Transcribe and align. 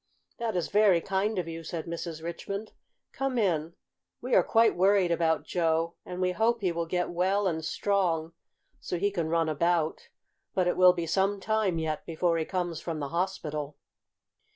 "That 0.39 0.55
is 0.55 0.69
very 0.69 0.99
kind 0.99 1.37
of 1.37 1.47
you," 1.47 1.63
said 1.63 1.85
Mrs. 1.85 2.23
Richmond. 2.23 2.71
"Come 3.11 3.37
in. 3.37 3.75
We 4.19 4.33
are 4.33 4.41
quite 4.41 4.75
worried 4.75 5.11
about 5.11 5.43
Joe, 5.45 5.93
and 6.03 6.19
we 6.19 6.31
hope 6.31 6.61
he 6.61 6.71
will 6.71 6.87
get 6.87 7.11
well 7.11 7.45
and 7.45 7.63
strong 7.63 8.33
so 8.79 8.97
he 8.97 9.11
can 9.11 9.29
run 9.29 9.47
about. 9.47 10.09
But 10.55 10.67
it 10.67 10.75
will 10.75 10.93
be 10.93 11.05
some 11.05 11.39
time 11.39 11.77
yet 11.77 12.03
before 12.07 12.39
he 12.39 12.45
comes 12.45 12.81
from 12.81 12.99
the 12.99 13.09
hospital." 13.09 13.77